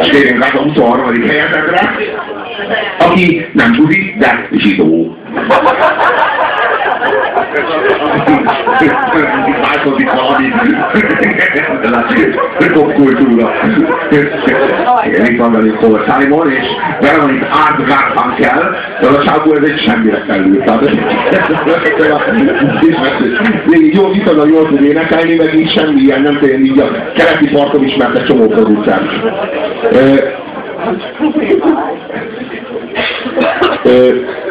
És 0.00 0.08
térjünk 0.08 0.44
át 0.44 0.54
a 0.54 0.62
23. 0.62 1.22
helyezetre, 1.26 1.96
aki 2.98 3.46
nem 3.52 3.72
buzi, 3.72 4.14
de 4.18 4.48
zsidó. 4.52 5.16
Változik 9.62 10.10
valami. 10.10 10.52
Popkultúra. 12.72 13.50
Igen, 15.06 15.24
itt 15.24 15.38
van 15.38 15.52
velünk 15.52 15.78
Paul 15.78 16.04
Simon, 16.08 16.50
és 16.50 16.64
itt 17.30 17.42
Art 17.42 17.86
Garfunkel, 17.86 18.76
de 19.00 19.06
a 19.06 19.24
csávó 19.24 19.54
ez 19.54 19.68
egy 19.68 19.78
semmire 19.86 20.24
felül. 20.26 20.62
Tehát 20.64 20.82
így 23.74 23.94
jó, 23.94 24.12
viszonylag 24.12 24.48
jól 24.48 24.68
tud 24.68 24.82
énekelni, 24.82 25.34
meg 25.34 25.54
így 25.54 25.70
semmi 25.70 26.00
ilyen, 26.00 26.20
nem 26.20 26.38
tudom, 26.38 26.64
így 26.64 26.78
a 26.78 27.12
keleti 27.14 27.48
parton 27.48 27.84
ismert 27.84 28.18
egy 28.18 28.24
csomó 28.24 28.46
producer. 28.46 29.00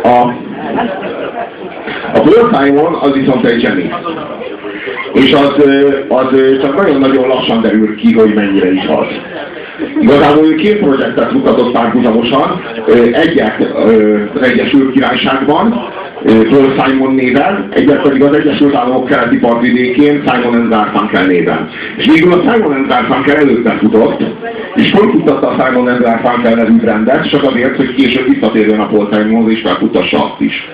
A 0.04 0.34
a 2.14 2.20
Paul 2.20 2.54
Simon 2.54 2.94
az 2.94 3.14
viszont 3.14 3.46
egy 3.46 3.60
zseni. 3.60 3.94
És 5.14 5.34
az, 5.34 5.64
az 6.08 6.28
csak 6.62 6.76
nagyon-nagyon 6.76 7.28
lassan 7.28 7.62
derül 7.62 7.96
ki, 7.96 8.14
hogy 8.14 8.34
mennyire 8.34 8.72
is 8.72 8.86
az. 8.88 9.08
Igazából 10.02 10.46
ő 10.46 10.56
két 10.56 10.78
projektet 10.78 11.32
mutatott 11.32 11.72
párhuzamosan, 11.72 12.62
egyet 13.12 13.74
az 14.34 14.42
Egyesült 14.42 14.92
Királyságban, 14.92 15.94
Paul 16.26 16.74
Simon 16.78 17.14
néven, 17.14 17.68
egyet 17.70 18.02
pedig 18.02 18.24
az 18.24 18.34
Egyesült 18.34 18.76
Államok 18.76 19.06
keleti 19.06 19.38
partvidékén 19.38 20.24
Simon 20.28 20.70
Garfunkel 20.70 21.26
néven. 21.26 21.70
És 21.98 22.06
végül 22.06 22.34
a 22.34 22.52
Simon 22.52 22.86
Garfunkel 22.88 23.36
előtte 23.36 23.72
futott, 23.72 24.24
és 24.76 24.92
fölfuttatta 24.92 25.48
a 25.48 25.66
Simon 25.66 25.86
Garfunkel 26.02 26.54
nevű 26.56 26.76
brandet, 26.76 27.30
csak 27.30 27.44
azért, 27.44 27.76
hogy 27.76 27.96
később 27.96 28.30
visszatérjen 28.30 28.80
a 28.80 28.88
Paul 28.88 29.10
Simonhoz, 29.12 29.52
és 29.52 29.62
felfutassa 29.62 30.24
azt 30.24 30.42
is. 30.42 30.70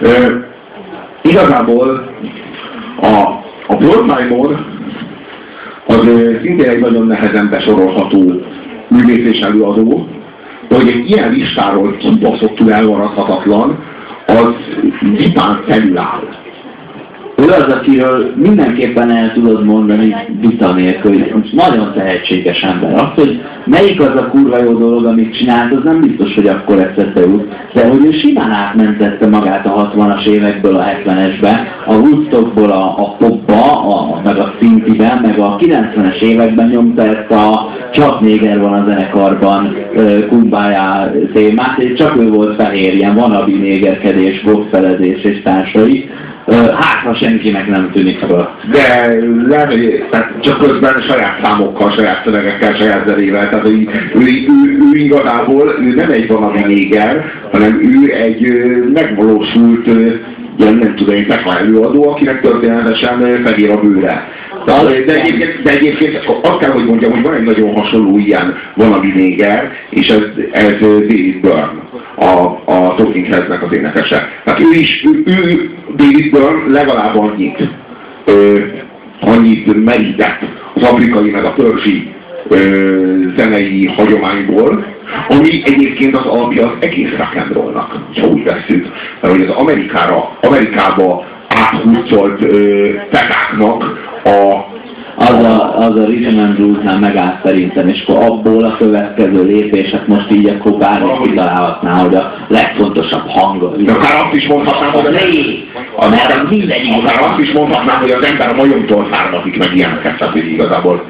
E, 0.00 0.44
igazából 1.22 2.10
a, 3.00 3.06
a 3.66 3.76
Simon 3.80 4.66
az 5.86 6.00
szintén 6.42 6.68
egy 6.68 6.80
nagyon 6.80 7.06
nehezen 7.06 7.48
besorolható 7.50 8.42
művész 8.88 9.34
és 9.34 9.38
előadó, 9.38 10.08
de 10.68 10.76
hogy 10.76 10.88
egy 10.88 11.10
ilyen 11.10 11.30
listáról 11.30 11.96
kibaszottul 11.96 12.72
elmaradhatatlan, 12.72 13.78
az 14.26 14.54
vitán 15.00 15.62
felüláll. 15.66 16.45
Ő 17.38 17.44
az, 17.44 17.72
akiről 17.72 18.32
mindenképpen 18.36 19.10
el 19.10 19.32
tudod 19.32 19.64
mondani 19.64 20.14
vita 20.40 20.72
nélkül, 20.72 21.10
hogy 21.12 21.50
nagyon 21.52 21.92
tehetséges 21.94 22.62
ember. 22.62 22.94
Az, 22.94 23.08
hogy 23.14 23.40
melyik 23.64 24.00
az 24.00 24.16
a 24.16 24.28
kurva 24.30 24.62
jó 24.62 24.78
dolog, 24.78 25.04
amit 25.04 25.36
csinált, 25.36 25.72
az 25.72 25.84
nem 25.84 26.00
biztos, 26.00 26.34
hogy 26.34 26.46
akkor 26.46 26.78
eszete 26.78 27.20
jut. 27.20 27.54
De 27.72 27.88
hogy 27.88 28.04
ő 28.04 28.10
simán 28.12 28.50
átmentette 28.50 29.26
magát 29.26 29.66
a 29.66 29.92
60-as 29.94 30.26
évekből 30.26 30.76
a 30.76 30.84
70-esbe, 30.84 31.56
a 31.86 31.94
Woodstockból 31.94 32.70
a, 32.70 32.84
a 32.98 33.16
popba, 33.18 33.80
a, 33.80 34.20
meg 34.24 34.38
a 34.38 34.54
szintiben, 34.60 35.18
meg 35.18 35.38
a 35.38 35.56
90-es 35.56 36.20
években 36.20 36.68
nyomta 36.68 37.02
ezt 37.02 37.30
a 37.30 37.70
csak 37.92 38.20
néger 38.20 38.60
van 38.60 38.72
a 38.72 38.84
zenekarban 38.84 39.76
kumbájá 40.28 41.10
témát, 41.32 41.78
és 41.78 41.98
csak 41.98 42.16
ő 42.16 42.28
volt 42.30 42.54
fehér, 42.54 42.94
ilyen 42.94 43.14
vanabi 43.14 43.54
négerkedés, 43.54 44.42
gospelezés 44.44 45.22
és 45.22 45.42
társai 45.42 46.08
Hát, 46.54 47.02
ha 47.04 47.14
senkinek 47.14 47.66
nem 47.68 47.90
tűnik 47.92 48.18
fel. 48.18 48.58
De 48.70 49.16
lehet, 49.48 49.70
hogy 49.70 50.04
csak 50.40 50.58
közben 50.58 51.04
saját 51.08 51.40
számokkal, 51.42 51.90
saját 51.90 52.24
szövegekkel, 52.24 52.74
saját 52.74 53.06
zenével. 53.06 53.48
Tehát 53.48 53.68
ő, 53.68 53.88
ő, 54.14 54.20
ő, 54.20 54.78
ő 54.92 54.98
igazából 54.98 55.76
ő 55.80 55.94
nem 55.94 56.10
egy 56.10 56.28
valami 56.28 56.60
néger, 56.66 57.24
hanem 57.52 57.80
ő 57.80 58.12
egy 58.12 58.52
megvalósult 58.92 59.86
ilyen 60.58 60.74
nem 60.74 60.94
tudom 60.94 61.14
én, 61.14 61.26
tekla 61.26 61.58
előadó, 61.58 62.08
akinek 62.10 62.40
történetesen 62.40 63.42
fehér 63.44 63.70
a 63.70 63.80
bőre. 63.80 64.28
De, 64.66 64.72
de, 65.06 65.14
egyébként, 65.20 65.62
de 65.62 65.70
egyébként 65.70 66.24
azt 66.42 66.58
kell, 66.58 66.70
hogy 66.70 66.84
mondjam, 66.84 67.12
hogy 67.12 67.22
van 67.22 67.34
egy 67.34 67.42
nagyon 67.42 67.74
hasonló 67.74 68.18
ilyen 68.18 68.56
valami 68.74 69.12
néger, 69.14 69.72
és 69.90 70.06
ez, 70.06 70.22
ez 70.50 70.74
David 70.80 71.40
Byrne, 71.40 71.85
a, 72.16 72.62
a 72.64 72.94
Talking 72.96 73.26
Heads-nek 73.26 73.62
az 73.62 73.72
énekese. 73.72 74.28
Tehát 74.44 74.60
ő 74.60 74.72
is, 74.72 75.04
ő, 75.04 75.22
ő 75.24 75.70
David 75.96 76.30
Byrne 76.30 76.72
legalább 76.72 77.16
annyit, 77.16 77.68
ö, 78.24 78.58
annyit 79.20 79.84
merített 79.84 80.40
az 80.74 80.82
afrikai 80.82 81.30
meg 81.30 81.44
a 81.44 81.54
törzsi 81.54 82.14
ö, 82.48 82.58
zenei 83.36 83.86
hagyományból, 83.86 84.84
ami 85.28 85.62
egyébként 85.64 86.16
az 86.16 86.26
alapja 86.26 86.66
az 86.66 86.76
egész 86.80 87.10
rock'n'rollnak, 87.10 88.20
ha 88.20 88.26
úgy 88.26 88.44
veszük. 88.44 88.86
Mert 89.20 89.34
hogy 89.34 89.42
az 89.42 89.54
Amerikára, 89.54 90.38
Amerikába 90.40 91.24
áthúzolt 91.48 92.38
tekáknak 93.10 93.82
a 94.24 94.74
az 95.16 95.44
a, 95.44 95.78
az 95.78 95.96
a 95.96 96.04
Rhythm 96.04 96.38
and 96.38 96.54
Blues-nál 96.54 96.98
megállt 96.98 97.44
szerintem, 97.44 97.88
és 97.88 98.04
akkor 98.06 98.24
abból 98.24 98.64
a 98.64 98.76
következő 98.76 99.44
lépések 99.44 100.06
most 100.06 100.30
így 100.30 100.48
akkor 100.48 100.72
bármi 100.72 101.10
kitalálhatná, 101.22 101.92
hogy 101.92 102.14
a 102.14 102.32
legfontosabb 102.48 103.28
hang. 103.28 103.82
De 103.84 103.92
akár 103.92 104.24
azt 104.24 104.34
is 104.34 104.46
mondhatnám, 104.46 104.90
hogy 104.90 105.06
a 105.06 105.10
lé, 105.10 105.64
mert 106.10 106.50
mindegyik. 106.50 106.92
Akár 106.92 107.30
azt 107.30 107.38
is 107.38 107.52
mondhatnám, 107.52 108.00
hogy 108.00 108.10
az 108.10 108.24
ember 108.24 108.48
a 108.48 108.54
majomtól 108.54 109.08
származik 109.12 109.58
meg 109.58 109.76
ilyeneket, 109.76 110.18
tehát 110.18 110.34
igazából 110.34 111.02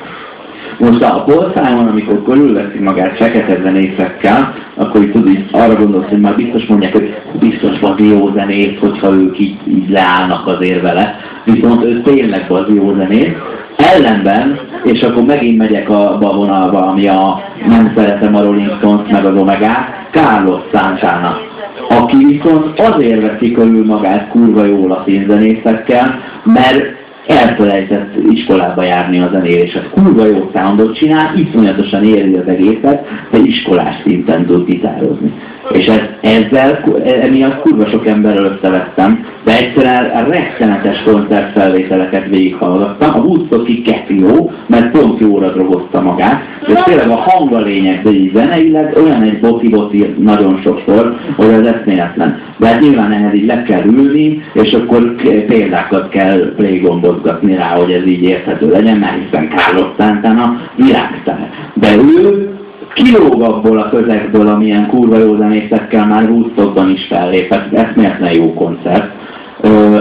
most 0.79 1.03
a 1.03 1.25
Paul 1.27 1.53
amikor 1.89 2.23
körülveszi 2.25 2.79
magát 2.79 3.17
fekete 3.17 3.59
zenészekkel, 3.63 4.55
akkor 4.75 5.03
így 5.03 5.11
tudod, 5.11 5.29
így 5.29 5.45
arra 5.51 5.75
gondolsz, 5.75 6.09
hogy 6.09 6.21
már 6.21 6.37
biztos 6.37 6.67
mondják, 6.67 6.93
hogy 6.93 7.15
biztos 7.39 7.79
van 7.81 7.97
jó 7.99 8.33
zenész, 8.35 8.79
hogyha 8.79 9.13
ők 9.13 9.39
így, 9.39 9.57
így 9.69 9.89
leállnak 9.89 10.47
azért 10.47 10.83
vele. 10.83 11.17
Viszont 11.45 11.85
ő 11.85 12.01
tényleg 12.01 12.51
az 12.51 12.65
jó 12.75 12.95
zenész. 12.95 13.33
Ellenben, 13.77 14.59
és 14.85 15.03
akkor 15.03 15.25
megint 15.25 15.59
megyek 15.59 15.89
a 15.89 16.19
vonalba, 16.21 16.87
ami 16.87 17.09
a 17.09 17.43
nem 17.67 17.93
szeretem 17.97 18.35
a 18.35 18.43
Rolling 18.43 18.77
Stones 18.77 19.11
meg 19.11 19.25
az 19.25 19.37
Omega, 19.37 19.73
Carlos 20.11 20.61
Santana 20.73 21.55
aki 21.89 22.25
viszont 22.25 22.81
azért 22.81 23.21
veszi 23.21 23.53
körül 23.53 23.85
magát 23.85 24.29
kurva 24.29 24.65
jó 24.65 24.87
latin 24.87 25.27
zenészekkel, 25.29 26.21
mert 26.45 26.85
elfelejtett 27.27 28.15
iskolába 28.31 28.83
járni 28.83 29.21
a 29.21 29.31
zenéléshez. 29.33 29.83
Kurva 29.95 30.27
jó 30.27 30.51
soundot 30.55 30.97
csinál, 30.97 31.37
iszonyatosan 31.37 32.05
érzi 32.05 32.35
az 32.35 32.49
egészet, 32.49 33.07
de 33.31 33.39
iskolás 33.39 33.95
szinten 34.05 34.47
tud 34.47 34.67
gitározni. 34.67 35.33
És 35.73 35.87
ez, 35.87 36.01
ezzel, 36.21 36.85
emiatt 37.23 37.61
kurva 37.61 37.87
sok 37.87 38.07
emberrel 38.07 38.45
összevettem, 38.45 39.27
de 39.47 39.59
egyszerűen 39.59 40.05
a 40.05 40.31
rettenetes 40.31 41.03
koncertfelvételeket 41.03 42.29
végighallgattam. 42.29 43.15
A 43.15 43.25
Woodstocki 43.25 43.83
keti 43.83 44.21
jó, 44.21 44.51
mert 44.67 44.91
pont 44.91 45.21
jóra 45.21 45.53
drogozta 45.53 46.01
magát, 46.01 46.43
és 46.67 46.83
tényleg 46.85 47.09
a 47.09 47.17
hang 47.17 47.53
a 47.53 47.61
lényeg, 47.61 48.03
de 48.03 48.11
így 48.11 48.35
zeneileg 48.35 48.97
olyan 49.05 49.23
egy 49.23 49.41
boci-boci 49.41 50.15
nagyon 50.19 50.61
sokszor, 50.63 51.17
hogy 51.37 51.53
az 51.53 51.67
eszméletlen. 51.67 52.41
De 52.59 52.67
hát 52.67 52.81
nyilván 52.81 53.13
ehhez 53.13 53.35
így 53.35 53.47
le 53.47 53.63
kell 53.63 53.85
ülni, 53.85 54.43
és 54.53 54.73
akkor 54.73 55.15
példákat 55.47 56.09
kell 56.09 56.53
playgombozgatni 56.57 57.55
rá, 57.55 57.69
hogy 57.77 57.93
ez 57.93 58.07
így 58.07 58.23
érthető 58.23 58.71
legyen, 58.71 58.97
mert 58.97 59.25
hiszen 59.25 59.49
Carlos 59.57 59.89
Santana 59.99 60.61
világsztár. 60.77 61.51
De 61.75 61.89
ő 61.97 62.49
kilóg 62.95 63.43
abból 63.43 63.79
a 63.79 63.89
közegből, 63.89 64.47
amilyen 64.47 64.87
kurva 64.87 65.19
jó 65.19 65.37
zenészekkel 65.37 66.07
már 66.07 66.31
Woodstockban 66.31 66.91
is 66.91 67.07
fellépett, 67.09 67.73
eszméletlen 67.73 68.33
jó 68.33 68.55
koncert. 68.55 69.16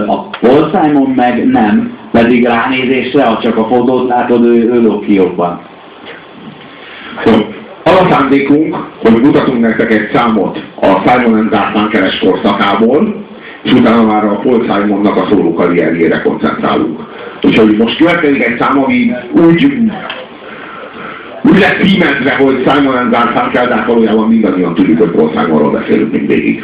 A 0.08 0.30
Paul 0.40 0.72
Simon 0.74 1.10
meg 1.16 1.48
nem, 1.48 1.98
pedig 2.12 2.46
ránézésre, 2.46 3.26
ha 3.26 3.40
csak 3.42 3.58
a 3.58 3.68
fotót 3.68 4.08
látod, 4.08 4.44
ő, 4.44 4.72
ő 4.74 5.00
ki 5.06 5.14
jobban. 5.14 5.62
Az 7.84 8.00
a 8.00 8.08
szándékunk, 8.10 8.76
hogy 9.02 9.22
mutatunk 9.22 9.60
nektek 9.60 9.94
egy 9.94 10.10
számot 10.14 10.64
a 10.82 11.10
Simon 11.10 11.48
Garfunkeles 11.50 12.20
korszakából, 12.20 13.24
és 13.64 13.72
utána 13.72 14.04
már 14.04 14.24
a 14.24 14.40
Paul 14.40 14.64
Simonnak 14.64 15.16
a 15.16 15.28
szóló 15.30 15.54
karrierjére 15.54 16.22
koncentrálunk. 16.22 17.00
Úgyhogy 17.44 17.78
most 17.78 17.98
következik 17.98 18.44
egy 18.44 18.60
szám, 18.60 18.84
ami 18.84 19.12
úgy 19.34 19.78
úgy 21.50 21.60
lett 21.60 21.82
címezve, 21.82 22.36
hogy 22.36 22.64
Simon 22.68 22.96
and 22.96 23.12
Garfunkel, 23.12 23.68
de 23.68 23.84
valójában 23.88 24.28
mindannyian 24.28 24.74
tudjuk, 24.74 25.00
hogy 25.00 25.10
Paul 25.10 25.32
Simonról 25.36 25.72
beszélünk 25.72 26.12
mindvégig. 26.12 26.64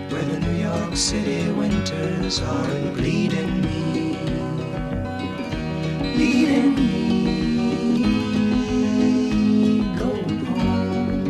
Where 0.10 0.24
the 0.24 0.40
New 0.40 0.58
York 0.70 0.96
City 0.96 1.52
winters 1.52 2.42
aren't 2.42 2.96
bleeding 2.96 3.62
me 3.62 3.78
leading 6.18 6.76
me 6.76 6.90
going 10.00 10.46
home. 10.46 11.28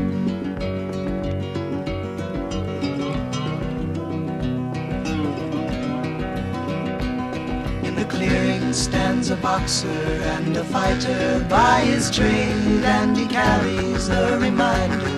In 7.83 7.95
the 7.95 8.05
clearing 8.05 8.71
stands 8.71 9.29
a 9.29 9.35
boxer 9.37 9.87
and 9.87 10.55
a 10.55 10.63
fighter 10.63 11.45
by 11.49 11.81
his 11.81 12.09
trade, 12.09 12.83
and 12.97 13.17
he 13.17 13.27
carries 13.27 14.07
the 14.07 14.37
reminders 14.39 15.16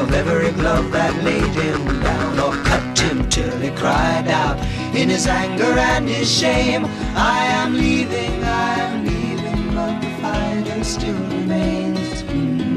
of 0.00 0.12
every 0.14 0.52
glove 0.52 0.90
that 0.92 1.12
laid 1.24 1.54
him 1.62 2.00
down 2.00 2.38
or 2.38 2.52
cut 2.64 2.98
him 2.98 3.28
till 3.28 3.58
he 3.58 3.70
cried 3.70 4.28
out 4.28 4.58
in 4.94 5.08
his 5.08 5.26
anger 5.26 5.74
and 5.92 6.08
his 6.08 6.30
shame. 6.30 6.84
I 7.14 7.46
am 7.60 7.74
leaving, 7.74 8.42
I 8.44 8.74
am 8.80 9.04
leaving, 9.04 9.74
but 9.74 10.00
the 10.00 10.10
fighter 10.22 10.84
still 10.84 11.20
remains. 11.36 11.88
La 12.28 12.67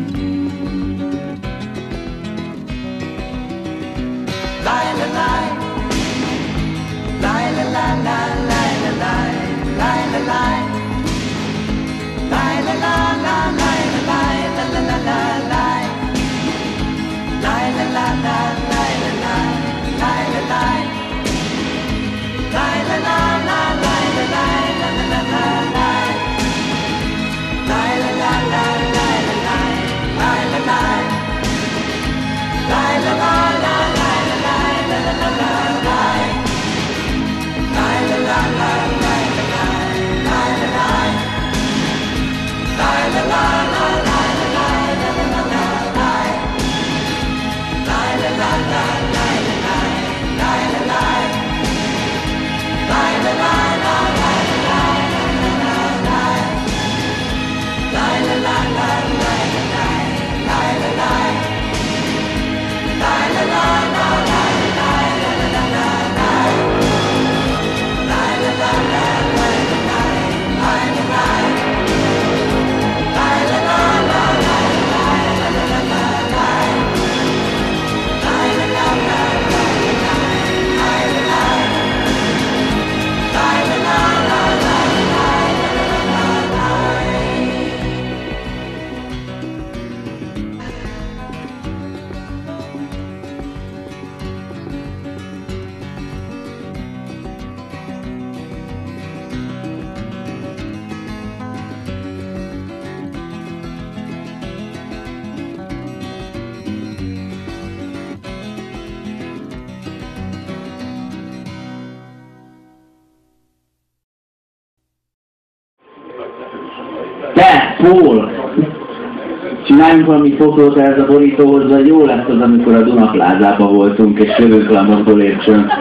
fotót 120.41 120.77
ehhez 120.77 120.99
a 120.99 121.05
borítóhoz, 121.05 121.69
vagy 121.69 121.87
jó 121.87 122.05
lesz 122.05 122.27
az, 122.27 122.41
amikor 122.41 122.75
a 122.75 122.81
Dunaplázában 122.81 123.73
voltunk, 123.73 124.19
és 124.19 124.37
jövünk 124.37 124.69
le 124.69 124.79
a 124.79 125.11
lépcsőn. 125.15 125.71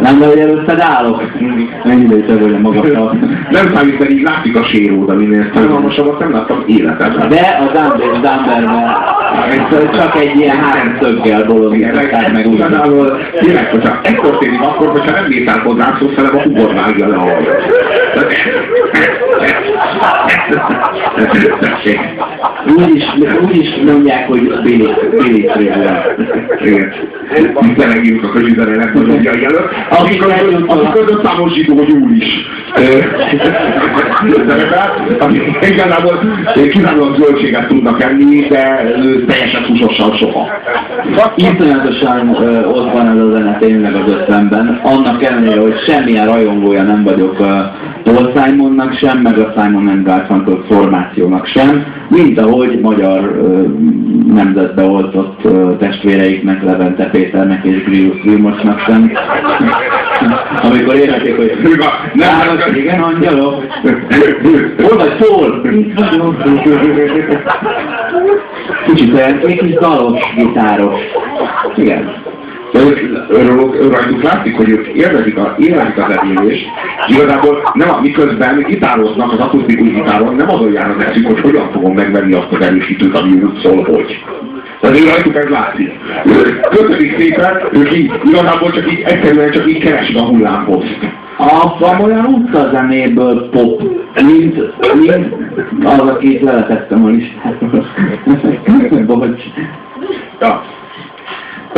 Nem, 0.00 0.18
de 0.18 0.26
hogy 0.26 0.38
előtted 0.38 0.80
állok. 0.80 1.22
Mennyire 1.84 2.16
is 2.16 2.24
örülne 2.28 2.58
magasabb. 2.58 3.12
Nem 3.50 3.74
számít, 3.74 3.98
mert 3.98 4.10
így 4.10 4.22
látszik 4.22 4.56
a 4.56 4.64
séród, 4.64 5.10
aminél 5.10 5.50
szánalmasabbat 5.54 6.18
nem 6.18 6.32
láttam 6.32 6.62
életemben. 6.66 7.28
De 7.28 7.58
az 7.60 7.80
Amber, 7.80 8.08
az 8.08 8.30
Amberben 8.30 9.16
ez 9.50 9.96
csak 9.96 10.16
egy 10.20 10.36
ilyen 10.36 10.56
háromszöggel 10.56 11.44
bolondították 11.44 12.32
meg 12.32 12.46
úgy. 12.46 12.54
Igazából 12.54 13.18
tényleg, 13.40 13.70
hogyha 13.70 14.00
ez 14.02 14.14
történik 14.22 14.60
akkor, 14.60 14.88
hogyha 14.88 15.10
nem 15.10 15.24
métál 15.28 15.58
hozzá, 15.58 15.96
szó 15.98 16.06
hanem 16.16 16.36
a 16.36 16.42
hubor 16.42 16.74
vágja 16.74 17.08
le 17.08 17.16
a 17.16 17.18
hajat. 17.18 17.46
Úgyis, 22.76 23.04
úgyis 23.42 23.68
mondják, 23.86 24.28
hogy 24.28 24.60
Billy, 24.62 25.44
Trailer. 25.44 26.16
Igen. 26.64 26.92
Hiszen 27.60 27.88
megírjuk 27.88 28.24
a 28.24 28.28
közüzenelet 28.28 28.94
nagyobbjai 29.38 30.38
előtt. 30.38 30.70
Akik 30.70 30.90
között 30.92 31.24
számosító, 31.24 31.76
hogy 31.76 31.90
úr 31.90 32.10
is. 32.10 32.26
Szerepel, 34.48 35.06
akik 35.18 35.42
igazából 35.70 36.20
kizárólag 36.70 37.16
zöldséget 37.16 37.66
tudnak 37.66 38.02
enni, 38.02 38.46
de 38.48 38.92
teljesen 39.26 39.64
húsosan 39.68 40.16
soha. 40.16 40.48
Iszonyatosan 41.36 42.28
ott 42.64 42.92
van 42.92 43.06
ez 43.06 43.24
a 43.24 43.30
zene 43.32 43.56
tényleg 43.58 43.94
az 43.94 44.12
ötvenben, 44.12 44.80
annak 44.82 45.24
ellenére, 45.24 45.60
hogy 45.60 45.74
semmilyen 45.86 46.26
rajongója 46.26 46.82
nem 46.82 47.02
vagyok 47.04 47.36
Paul 48.02 48.32
Simonnak 48.34 48.92
sem, 48.92 49.18
meg 49.18 49.38
a 49.38 49.52
Simon 49.56 49.88
and 49.88 50.06
Garfunkel 50.06 50.64
formációnak 50.68 51.46
sem, 51.46 51.84
mint 52.08 52.40
ahogy 52.40 52.80
magyar 52.80 53.40
nemzetbe 54.38 54.82
oltott 54.82 55.40
testvéreiknek, 55.78 56.62
Levente 56.62 57.04
Péternek 57.04 57.64
és 57.64 57.84
Grius 57.84 58.22
Vilmosnak 58.22 58.80
sem. 58.80 59.12
Amikor 60.62 60.94
érezték, 60.94 61.36
hogy 61.36 61.52
Nem, 62.14 62.28
Áros, 62.40 62.76
igen, 62.76 63.02
angyalok, 63.02 63.64
hol 64.78 64.96
vagy. 64.96 65.16
Kicsit 68.86 69.14
olyan, 69.14 69.38
egy 69.46 69.58
kis 69.58 69.74
dalos, 69.74 70.20
gitáros. 70.36 71.00
Igen. 71.76 72.27
Ők 72.72 73.92
rajtuk 73.92 74.22
látszik, 74.22 74.56
hogy 74.56 74.68
ők 74.70 74.86
élvezik 74.86 75.38
a, 75.38 75.54
élvezik 75.58 75.98
a 75.98 76.08
zenélést, 76.12 76.66
igazából 77.08 77.70
nem, 77.74 77.90
a- 77.90 78.00
miközben 78.00 78.64
gitároznak 78.68 79.32
az 79.32 79.38
akusztikus 79.38 79.92
gitáron, 79.92 80.34
nem 80.34 80.50
azon 80.50 80.72
járnak 80.72 81.04
eszik, 81.04 81.26
hogy 81.26 81.40
hogyan 81.40 81.70
fogom 81.72 81.94
megvenni 81.94 82.32
azt 82.32 82.52
az 82.52 82.60
erősítőt, 82.66 83.14
ami 83.18 83.30
úgy 83.30 83.58
szól, 83.62 83.82
hogy. 83.82 84.24
Tehát 84.80 84.98
ő 85.00 85.04
rajtuk 85.04 85.36
ez 85.36 85.48
látszik. 85.48 85.90
Köszönik 86.70 87.18
szépen, 87.18 87.60
ők 87.72 87.96
így, 87.96 88.12
igazából 88.24 88.70
csak 88.70 88.92
így, 88.92 89.00
egyszerűen 89.00 89.50
csak 89.50 89.68
így 89.68 89.78
keresik 89.82 90.16
a 90.16 90.24
hullámhozt. 90.24 90.98
A, 91.38 91.78
van 91.78 92.00
olyan 92.00 92.24
utcazenéből 92.24 93.48
pop, 93.50 93.82
mint, 94.24 94.54
mint 94.94 95.34
az, 95.84 95.98
akit 96.08 96.42
leletettem 96.42 97.04
a 97.04 97.08
listáról. 97.08 97.86
Bocs. 99.06 99.42
Ja. 100.40 100.62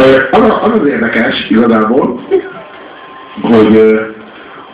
Az, 0.01 0.53
az 0.61 0.81
az 0.81 0.87
érdekes 0.87 1.47
igazából, 1.49 2.21
hogy 3.43 3.77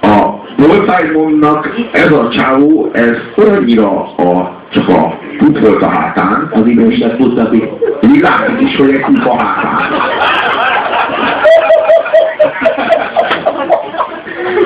a 0.01 0.35
Paul 0.57 0.87
Simonnak 0.99 1.69
ez 1.93 2.13
a 2.13 2.29
csávó, 2.29 2.91
ez 2.93 3.17
olyannyira 3.37 3.89
a, 4.17 4.61
csak 4.73 4.89
a 4.89 5.19
put 5.39 5.59
volt 5.59 5.83
a 5.83 5.89
hátán, 5.89 6.51
Az 6.53 6.67
idősebb 6.67 7.17
putapi. 7.17 7.69
így 8.03 8.21
látszik 8.21 8.61
is, 8.61 8.77
hogy 8.77 8.91
egy 8.91 9.01
kút 9.01 9.25
a 9.25 9.37
hátán. 9.45 9.93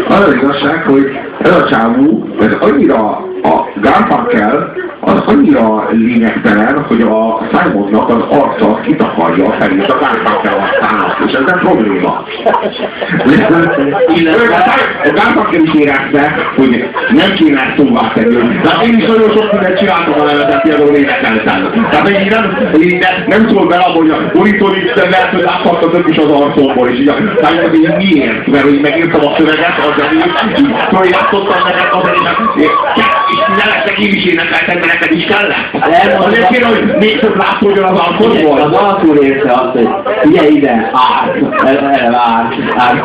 Az 0.09 0.27
az 0.27 0.35
igazság, 0.35 0.83
hogy 0.85 1.19
ez 1.43 1.57
a 1.57 1.69
csávó, 1.69 2.29
ez 2.41 2.53
annyira 2.61 3.09
a 3.43 3.69
Garfunkel, 3.81 4.73
az 5.11 5.23
annyira 5.27 5.89
lényegtelen, 5.91 6.85
hogy 6.89 7.01
a 7.01 7.43
Simonnak 7.51 8.09
az 8.09 8.23
arca 8.39 8.81
kitakarja 8.81 9.47
a 9.47 9.53
fejét 9.61 9.89
a 9.89 9.99
arcának, 10.55 11.10
ez 11.35 11.45
nem 11.47 11.59
probléma. 11.59 12.25
Illetve 14.15 14.57
a 15.05 15.11
Garfunkel 15.15 15.61
is 15.61 15.75
érezte, 15.75 16.35
hogy 16.57 16.85
nem 17.11 17.33
kéne 17.35 17.61
ezt 17.61 17.77
szóvá 17.77 18.13
tenni. 18.15 18.59
De 18.63 18.71
én 18.85 18.99
is 18.99 19.07
nagyon 19.07 19.31
sok 19.37 19.53
mindent 19.53 19.79
csináltam 19.79 20.21
a 20.21 20.25
levetet, 20.25 20.63
például 20.63 20.95
énekeltem. 20.95 21.87
Tehát 21.91 22.09
hogy 22.09 22.21
így 22.21 22.31
nem, 22.31 22.71
így 22.81 22.99
nem, 22.99 23.15
nem 23.27 23.49
szól 23.49 23.67
bele 23.67 23.83
hogy 23.83 24.11
a 24.11 24.31
borítón 24.35 24.75
itt 24.75 24.95
lehet, 24.95 25.31
hogy 25.31 25.43
láthattatok 25.43 26.09
is 26.09 26.17
az 26.17 26.31
arcomból, 26.31 26.89
és 26.89 26.99
így 26.99 27.09
a 27.09 27.15
tájékat 27.35 27.75
így 27.77 27.95
miért? 27.97 28.47
Mert 28.47 28.65
hogy 28.65 28.81
megírtam 28.81 29.27
a 29.27 29.35
szöveget, 29.39 29.79
az 29.79 29.95
zenét, 29.99 30.59
így 30.59 30.73
projátszottam 30.89 31.63
neked 31.65 31.89
az 31.93 32.03
zenét, 32.05 32.71
és 33.31 33.39
ne 33.59 33.65
lesznek 33.73 33.99
én 33.99 34.13
is 34.13 34.25
énekeltem, 34.25 34.79
mert 34.79 34.93
neked 34.93 35.13
is 35.17 35.25
kellett. 35.25 35.73
Nem, 35.73 36.21
Azért 36.21 36.49
kéne, 36.49 36.67
hogy 36.67 36.95
még 36.99 37.19
több 37.21 37.37
látszódjon 37.37 37.85
az 37.85 37.99
arcodból. 37.99 38.61
Az 38.61 38.73
alkul 38.73 39.17
érte 39.17 39.53
azt, 39.53 39.73
hogy 39.73 39.89
ugye 40.25 40.49
ide, 40.49 40.91
árt, 40.93 41.20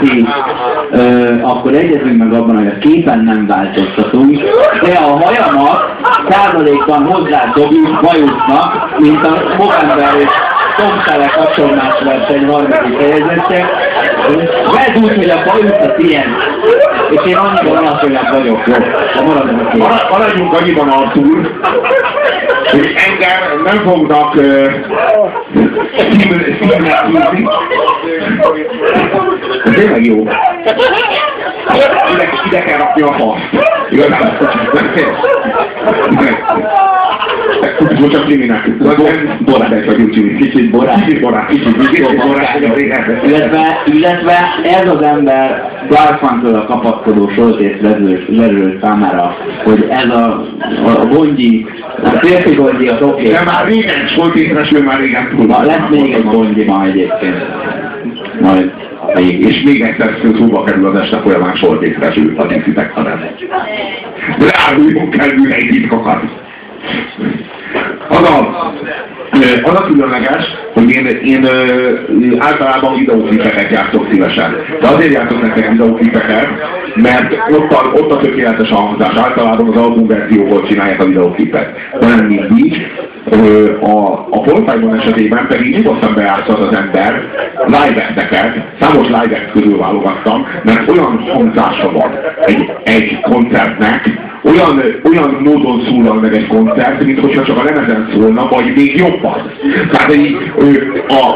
így. 0.02 0.28
Ö, 0.92 1.42
akkor 1.42 1.74
egyezünk 1.74 2.18
meg 2.18 2.34
abban, 2.34 2.56
hogy 2.56 2.68
a 2.68 2.78
képen 2.78 3.20
nem 3.20 3.48
változtatunk, 3.48 4.40
de 4.82 4.98
a 4.98 5.26
hajamat 5.26 5.96
százalékban 6.30 7.06
hozzádobjuk 7.06 8.00
bajusznak, 8.02 9.00
mint 9.00 9.26
a 9.26 9.32
Movember 9.58 10.16
és 10.20 10.30
Tomtele 10.78 11.28
kapcsolmás 11.28 11.94
verseny 12.04 12.46
harmadik 12.46 13.00
helyzetje. 13.00 13.66
Vedd 14.72 15.04
úgy, 15.04 15.16
hogy 15.16 15.30
a 15.30 15.44
bajusz 15.46 15.72
a 15.88 15.94
tiéd. 15.94 16.26
És 17.10 17.22
én 17.28 17.36
annyira 17.36 17.78
alacsonyabb 17.80 18.30
vagyok, 18.32 18.68
jó? 18.68 18.74
De 18.74 19.22
maradom 19.26 19.60
a 19.66 19.70
két. 19.70 19.82
Mara- 19.82 20.10
Maradjunk 20.10 20.54
annyiban 20.54 20.90
Artur, 20.90 21.52
hogy 22.72 22.96
engem 23.08 23.64
nem 23.64 23.78
fognak 23.78 24.34
szívnek 26.60 27.06
hívni. 27.06 27.48
Tényleg 29.74 30.06
jó. 30.06 30.22
Ide, 32.14 32.30
ide 32.48 32.60
kell 32.64 32.78
rakni 32.78 33.02
a 33.02 33.14
faszt. 33.14 33.66
Igazán. 33.90 34.38
Kutikó 37.78 38.08
csak 38.08 38.28
Liminek. 38.28 38.78
Borát 39.46 39.86
vagy 39.86 40.02
úgy 40.02 40.38
Kicsit 40.38 40.70
borát. 40.70 41.06
Kicsit 41.06 41.22
borát. 41.22 41.48
Kicsit 41.48 41.78
borát. 42.28 42.60
Illetve, 43.26 43.84
illetve 43.86 44.38
ez 44.64 44.90
az 44.90 45.02
ember 45.02 45.74
Garfunkel 45.90 46.56
a 46.56 46.66
kapaszkodó 46.66 47.30
Soltész 47.36 47.80
lerőt 48.28 48.82
számára, 48.82 49.38
hogy 49.64 49.88
ez 49.90 50.10
a, 50.10 50.46
a, 50.86 51.02
a 51.02 51.06
gondji, 51.06 51.66
a 52.04 52.10
férfi 52.10 52.56
gondji 52.56 52.88
az 52.88 53.02
oké. 53.02 53.32
De 53.32 53.42
már 53.46 53.68
régen 53.68 53.96
volt 54.16 54.36
észres, 54.36 54.72
ő 54.72 54.84
már 54.84 55.00
régen 55.00 55.30
túl. 55.30 55.46
Na, 55.46 55.64
lesz 55.64 55.90
még 55.90 56.14
egy 56.14 56.24
gondji 56.24 56.64
ma 56.64 56.86
egyébként. 56.86 57.46
Majd 58.42 58.74
még. 59.16 59.40
és 59.40 59.64
még 59.64 59.82
egyszer 59.82 60.18
szóba 60.38 60.64
kerül 60.64 60.88
az 60.88 60.96
este 60.96 61.18
folyamán 61.18 61.56
sortétreső 61.56 62.34
a 62.38 62.46
díszitek 62.46 62.92
hanem. 62.92 63.26
De 64.40 64.46
áruljunk 64.70 65.18
el 65.18 65.34
műhely 65.36 65.68
titkokat. 65.68 66.22
Az 68.08 68.30
a, 68.30 68.70
az 69.64 69.80
a 69.80 69.84
különleges, 69.84 70.44
hogy 70.74 70.90
én, 70.90 71.06
én 71.06 71.48
általában 72.40 72.98
videóklipeket 72.98 73.72
játszok 73.72 74.08
szívesen. 74.12 74.56
De 74.82 74.88
azért 74.88 75.14
játszok 75.14 75.42
nektek 75.42 75.70
videóklipeket, 75.70 76.48
mert 76.96 77.34
ott 77.52 77.72
a, 77.72 77.92
ott 77.94 78.12
a 78.12 78.18
tökéletes 78.18 78.70
a 78.70 78.76
hangzás. 78.76 79.16
Általában 79.16 79.70
az 79.70 79.82
albumverzióból 79.82 80.68
csinálják 80.68 81.02
a 81.02 81.06
videóklipet. 81.06 81.76
De 82.00 82.08
nem 82.08 82.26
mindig. 82.26 82.88
A, 83.82 84.12
a 84.30 84.44
Simon 84.46 85.00
esetében 85.00 85.48
pedig 85.48 85.76
nyugodtan 85.76 86.14
bejátszott 86.14 86.60
az 86.60 86.76
ember 86.76 87.22
live 87.66 88.14
számos 88.80 89.08
live 89.08 89.50
közül 89.54 89.78
válogattam, 89.78 90.48
mert 90.64 90.90
olyan 90.90 91.26
hangzása 91.34 91.92
van 91.92 92.12
egy, 92.46 92.72
egy 92.84 93.20
koncertnek, 93.22 94.10
olyan, 94.46 94.84
olyan 95.04 95.38
módon 95.44 95.84
szólal 95.88 96.20
meg 96.20 96.36
egy 96.36 96.48
koncert, 96.48 97.06
mint 97.06 97.20
hogyha 97.20 97.44
csak 97.44 97.58
a 97.58 97.64
lemezen 97.64 98.10
szólna, 98.14 98.48
vagy 98.48 98.74
még 98.76 98.98
jobban. 98.98 99.52
Tehát 99.92 100.16
így, 100.16 100.38
ő, 100.60 100.94
a 101.08 101.36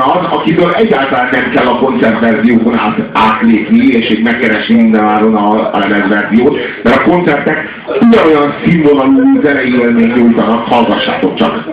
az, 0.00 0.26
akitől 0.30 0.72
egyáltalán 0.72 1.28
nem 1.32 1.50
kell 1.50 1.66
a 1.66 1.78
koncertverziókon 1.78 2.78
át, 2.78 2.98
átlépni, 3.12 3.86
és 3.86 4.10
így 4.10 4.22
megkeresni 4.22 4.74
mindenáron 4.74 5.34
a, 5.34 5.70
a 5.72 5.78
lemezverziót, 5.78 6.58
mert 6.82 6.96
a 6.96 7.10
koncertek 7.10 7.58
ugyanolyan 8.00 8.54
színvonalú 8.64 9.40
zenei 9.42 9.74
élmény 9.74 10.12
nyújtanak, 10.16 10.66
hallgassátok 10.66 11.34
csak. 11.34 11.64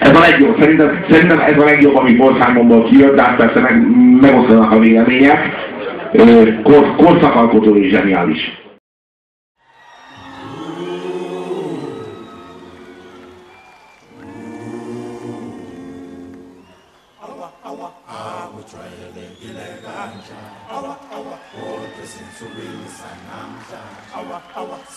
Ez 0.00 0.16
a 0.16 0.20
legjobb, 0.20 0.56
szerintem, 0.60 1.04
szerintem 1.10 1.38
ez 1.38 1.58
a 1.58 1.64
legjobb, 1.64 1.96
ami 1.96 2.18
Simonból 2.44 2.84
kijött, 2.84 3.16
de 3.16 3.22
hát 3.22 3.36
persze 3.36 3.60
meg, 3.60 3.86
megosztanak 4.20 4.70
a 4.72 4.78
vélemények. 4.78 5.70
Kor, 6.62 6.94
korszakalkotó 6.96 7.76
és 7.76 7.90
zseniális. 7.90 8.61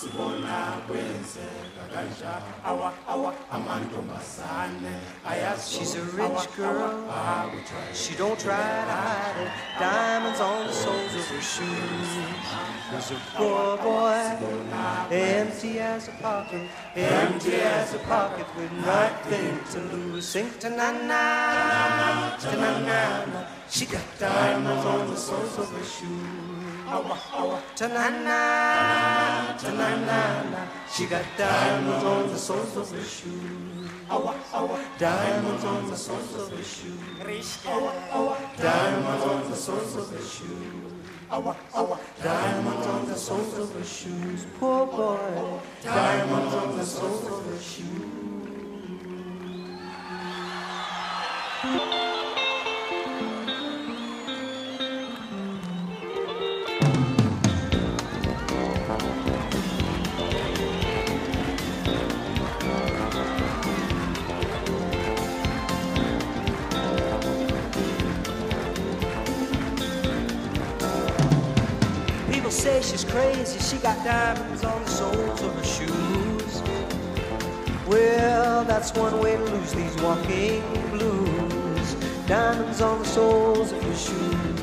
Sibona 0.05 0.57
kwenzeka 0.87 1.83
kanjani 1.93 2.45
awa 2.65 2.93
awa 3.09 3.33
amantombazane 3.51 4.95
She's 5.67 5.95
a 5.95 6.01
rich 6.01 6.55
girl. 6.55 7.03
She 7.93 8.15
don't 8.15 8.39
try 8.39 8.55
to 8.55 8.91
hide 8.91 9.41
it. 9.43 9.51
Diamonds 9.79 10.39
on 10.39 10.67
the 10.67 10.73
soles 10.73 11.15
of 11.15 11.27
her 11.27 11.41
shoes. 11.41 12.09
There's 12.91 13.11
a 13.11 13.19
poor 13.35 13.77
boy, 13.77 14.37
empty 15.11 15.79
as 15.79 16.07
a 16.07 16.11
pocket, 16.21 16.69
empty 16.95 17.55
as 17.55 17.93
a 17.95 17.99
pocket 17.99 18.45
with 18.55 18.71
nothing 18.85 19.59
to 19.71 19.79
lose. 19.95 20.27
Sing 20.27 20.49
ta 20.59 20.69
na 20.69 20.91
na, 20.91 22.37
na 22.37 22.79
na 22.79 23.25
na. 23.25 23.47
She 23.69 23.85
got 23.85 24.03
diamonds 24.19 24.85
on 24.85 25.09
the 25.09 25.17
soles 25.17 25.57
of 25.57 25.69
her 25.71 25.83
shoes. 25.83 26.54
Ta 26.85 27.87
na 27.87 28.09
na, 28.09 29.57
ta 29.57 29.71
na 29.73 29.89
na 30.05 30.43
na. 30.53 30.61
She 30.93 31.07
got 31.07 31.25
diamonds 31.35 32.03
on 32.05 32.27
the 32.29 32.37
soles 32.37 32.77
of 32.77 32.91
her 32.91 33.03
shoes. 33.03 33.89
Diamonds 34.99 35.63
on 35.65 35.89
the 35.89 35.97
soles 35.97 36.35
of 36.35 36.51
her 36.51 36.63
shoes. 36.63 36.99
Diamonds 38.57 39.23
on 39.25 39.49
the 39.49 39.55
soles 39.55 39.95
of 39.95 40.11
her 40.11 40.21
shoes. 40.21 40.93
Diamonds 42.21 42.87
on 42.87 43.05
the 43.09 43.15
soles 43.15 43.57
of 43.57 43.73
her 43.73 43.83
shoes. 43.83 44.45
Poor 44.59 44.85
boy. 44.85 45.59
Diamonds 45.83 46.53
on 46.53 46.77
the 46.77 46.85
soles 46.85 47.23
of 47.23 47.29
her 47.29 47.29
shoes. 47.29 47.34
Crazy, 73.15 73.59
she 73.59 73.77
got 73.77 73.95
diamonds 74.03 74.65
on 74.65 74.83
the 74.83 74.89
soles 74.89 75.41
of 75.41 75.55
her 75.55 75.63
shoes. 75.63 76.61
Well, 77.87 78.65
that's 78.65 78.93
one 78.93 79.21
way 79.21 79.37
to 79.37 79.43
lose 79.45 79.71
these 79.71 79.95
walking 80.01 80.61
blues. 80.91 81.93
Diamonds 82.27 82.81
on 82.81 82.99
the 82.99 83.05
soles 83.05 83.71
of 83.71 83.81
your 83.81 83.95
shoes. 83.95 84.59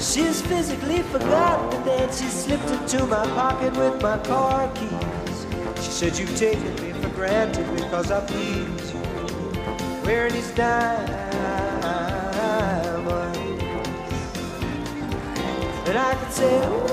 She's 0.00 0.40
physically 0.40 1.02
forgotten, 1.02 1.76
and 1.76 1.84
then 1.84 2.08
she 2.08 2.24
slipped 2.24 2.70
into 2.70 3.04
my 3.04 3.26
pocket 3.40 3.76
with 3.76 4.00
my 4.00 4.16
car 4.18 4.72
keys. 4.74 5.46
She 5.84 5.90
said, 5.98 6.18
You've 6.18 6.34
taken 6.38 6.74
me 6.76 6.94
for 6.94 7.10
granted 7.10 7.66
because 7.76 8.10
I 8.10 8.24
please 8.26 8.94
you. 8.94 9.02
Wearing 10.02 10.32
these 10.32 10.50
diamonds. 10.52 11.19
And 15.90 15.98
I 15.98 16.14
could 16.14 16.30
ooh, 16.70 16.86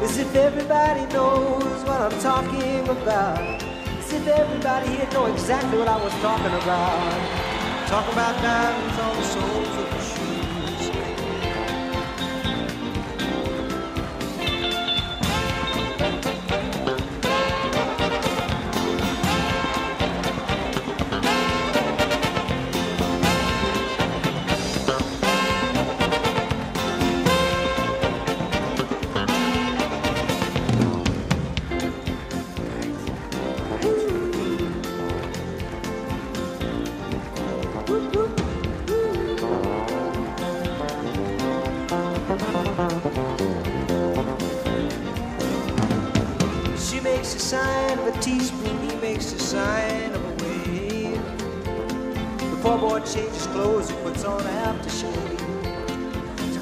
as 0.00 0.16
if 0.16 0.32
everybody 0.36 1.12
knows 1.12 1.82
what 1.82 2.00
I'm 2.00 2.20
talking 2.20 2.88
about. 2.88 3.60
As 3.60 4.12
if 4.12 4.28
everybody 4.28 4.90
here 4.90 5.10
know 5.10 5.26
exactly 5.26 5.76
what 5.76 5.88
I 5.88 5.96
was 5.96 6.12
talking 6.22 6.54
about. 6.54 7.88
Talking 7.88 8.12
about 8.12 8.40
diamonds 8.42 8.98
on 9.00 9.16
the 9.16 9.24
soles 9.24 9.76
of 9.76 9.90
the 9.90 10.00
shoes. 10.02 10.27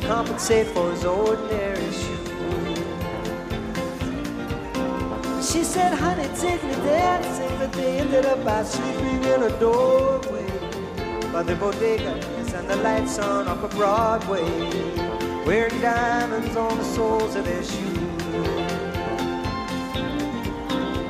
Compensate 0.06 0.68
for 0.68 0.90
his 0.92 1.04
ordinary 1.04 1.90
shoes. 1.92 2.28
She 5.50 5.64
said, 5.64 5.92
honey, 5.94 6.28
take 6.36 6.62
me 6.62 6.74
dancing, 6.74 7.58
but 7.58 7.72
they 7.72 7.98
ended 7.98 8.26
up 8.26 8.44
by 8.44 8.62
sleeping 8.62 9.24
in 9.24 9.42
a 9.42 9.58
doorway 9.58 10.46
by 11.32 11.42
the 11.42 11.54
bodegas 11.54 12.54
and 12.54 12.68
the 12.70 12.76
lights 12.76 13.18
on 13.18 13.48
up 13.48 13.62
a 13.62 13.68
Broadway, 13.68 14.44
wearing 15.44 15.80
diamonds 15.80 16.56
on 16.56 16.78
the 16.78 16.84
soles 16.84 17.34
of 17.34 17.44
their 17.44 17.62
shoes. 17.62 18.22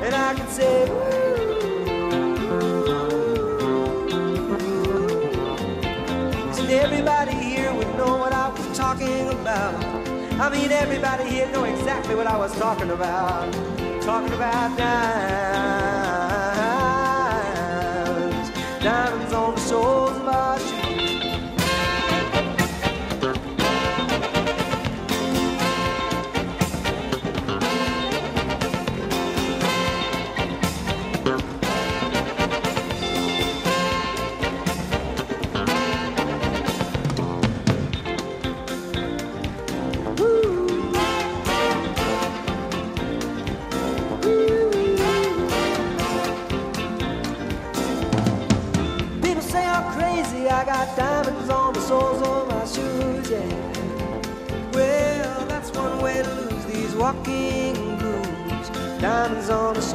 And 0.03 0.15
I 0.15 0.33
can 0.33 0.47
say, 0.47 0.89
ooh. 0.89 1.27
And 6.59 6.75
everybody 6.75 7.31
here 7.31 7.36
would 7.36 7.36
talking 8.77 9.27
about. 9.29 9.73
I 10.39 10.49
mean, 10.51 10.71
everybody 10.71 11.27
here 11.27 11.47
know 11.51 11.63
exactly 11.63 12.13
what 12.13 12.27
I 12.27 12.37
was 12.37 12.55
talking 12.59 12.91
about. 12.91 13.51
Talking 14.03 14.33
about 14.33 14.77
diamonds, 14.77 15.41
diamonds 18.83 19.33
on 19.33 19.55
the 19.55 19.61
soles 19.61 20.17
of 20.17 20.27
our 20.27 20.59
shoes. 20.59 20.76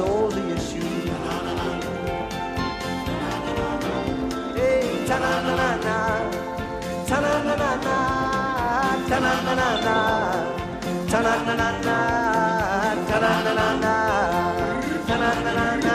Soles 0.03 0.35
of 0.35 0.47
your 0.49 0.57
shoes. 0.57 1.09
Hey, 4.57 5.05
ta 5.07 5.15
na 5.23 5.31
na 5.45 5.53
na 5.61 5.69
na, 5.85 5.95
ta 7.09 7.17
na 7.23 7.33
na 7.47 7.53
na 7.61 7.71
na, 7.85 7.97
ta 9.09 9.17
na 9.25 9.33
na 9.45 9.53
na 9.61 9.69
na, 9.85 9.95
ta 11.11 11.19
na 11.25 11.33
na 11.47 11.53
na 11.61 11.69
na, 11.87 11.97
ta 13.09 13.17
na 13.23 13.31
na 13.45 13.53
na 13.59 13.67
na, 13.83 13.93
ta 15.07 15.15
na 15.21 15.29
na 15.45 15.51
na 15.59 15.67
na, 15.85 15.92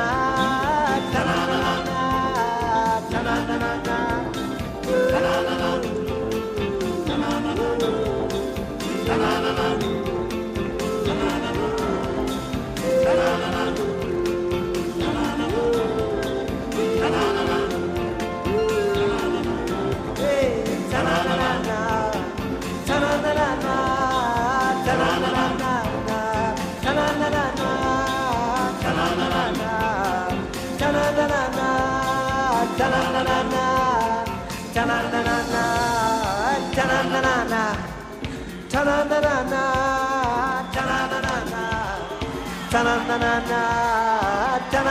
ta-na-na-na-na, 43.18 44.82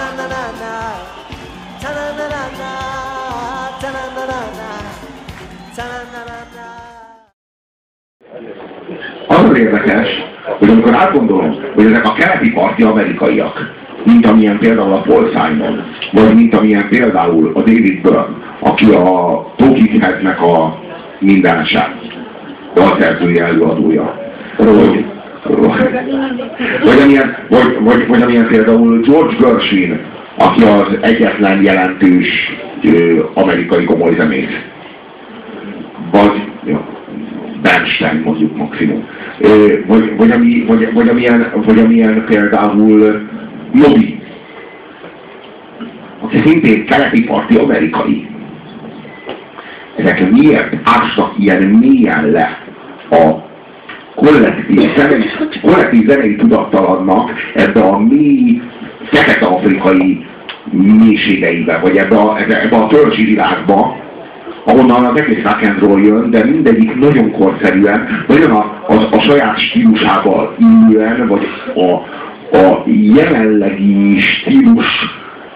ta-na-na-na-na, 1.79 2.71
ta-na-na-na-na, 3.81 4.69
ta-na-na-na-na. 5.75 6.67
Az 9.27 9.49
az 9.49 9.57
érdekes, 9.57 10.09
hogy 10.59 10.69
amikor 10.69 10.95
átgondolom, 10.95 11.55
hogy 11.75 11.85
ezek 11.85 12.05
a 12.05 12.13
keleti 12.13 12.51
parti 12.51 12.83
amerikaiak, 12.83 13.73
mint 14.03 14.25
amilyen 14.25 14.57
például 14.57 14.93
a 14.93 15.01
Paul 15.01 15.29
Simon, 15.29 15.83
vagy 16.11 16.35
mint 16.35 16.53
amilyen 16.53 16.87
például 16.89 17.51
a 17.53 17.59
David 17.59 18.01
Byrne, 18.01 18.27
aki 18.59 18.85
a 18.91 19.45
Talking 19.57 20.01
Headsnek 20.01 20.41
a 20.41 20.79
mindense, 21.19 21.95
dalszerzője, 22.73 23.43
előadója. 23.43 24.19
Vagy, 24.57 25.05
vagy, 26.83 26.99
amilyen, 27.03 27.35
vagy, 27.49 27.77
vagy, 27.79 28.07
vagy 28.07 28.21
amilyen 28.21 28.47
például 28.47 28.99
George 28.99 29.35
Gershwin, 29.39 29.99
aki 30.37 30.63
az 30.63 30.97
egyetlen 31.01 31.63
jelentős 31.63 32.27
ö, 32.83 33.23
amerikai 33.33 33.83
komoly 33.83 34.13
zenész. 34.17 34.59
Vagy, 36.11 36.41
ja, 36.65 36.85
Bernstein 37.61 38.21
mondjuk 38.25 38.57
maximum. 38.57 39.07
Ö, 39.39 39.79
Vagy, 39.87 40.15
vagy, 40.17 40.31
ami, 40.31 40.63
vagy, 40.67 40.93
vagy, 40.93 41.07
amilyen, 41.07 41.51
vagy 41.65 41.79
amilyen 41.79 42.23
például 42.25 43.29
Moby, 43.71 44.21
aki 46.21 46.41
szintén 46.45 46.85
keleti 46.85 47.23
parti 47.23 47.55
amerikai. 47.55 48.27
Ezek 49.95 50.31
miért 50.31 50.75
ásnak 50.83 51.33
ilyen 51.37 51.63
mélyen 51.63 52.31
le 52.31 52.57
a 53.09 53.46
kollektív 54.17 54.95
zenei, 54.95 55.25
kollektív 55.61 56.07
zenei 56.07 56.35
tudattalannak 56.35 57.31
ebbe 57.53 57.79
a 57.79 57.99
mély 57.99 58.61
fekete-afrikai 59.03 60.25
mélységeibe, 60.71 61.79
vagy 61.79 61.97
ebbe 61.97 62.15
a, 62.15 62.39
ebbe, 62.39 62.77
a 62.77 62.87
törzsi 62.87 63.23
világba, 63.23 63.97
ahonnan 64.65 65.05
az 65.05 65.19
egész 65.19 65.43
rock 65.43 65.63
and 65.63 65.79
roll 65.79 66.01
jön, 66.01 66.29
de 66.31 66.43
mindegyik 66.43 66.95
nagyon 66.95 67.31
korszerűen, 67.31 68.23
nagyon 68.27 68.51
a, 68.51 68.83
a, 68.87 68.93
a 69.11 69.19
saját 69.19 69.59
stílusával 69.59 70.55
illően, 70.59 71.27
vagy 71.27 71.47
a, 71.75 71.91
a 72.57 72.83
jelenlegi 72.85 74.19
stílus, 74.19 74.85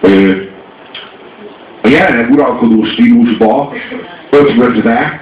ö, 0.01 0.31
a 1.81 1.87
jelenleg 1.87 2.31
uralkodó 2.31 2.83
stílusba 2.83 3.73
ötvözve 4.29 5.21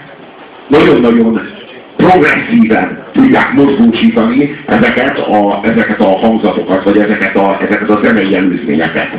nagyon-nagyon 0.67 1.41
progresszíven 2.09 3.03
tudják 3.11 3.53
mozgósítani 3.53 4.55
ezeket 4.65 5.17
a, 5.17 5.59
ezeket 5.63 5.99
a 5.99 6.17
hangzatokat, 6.17 6.83
vagy 6.83 6.97
ezeket 6.97 7.35
a, 7.35 7.57
ezeket 7.61 7.89
a 7.89 7.99
zenei 8.03 8.35
előzményeket. 8.35 9.09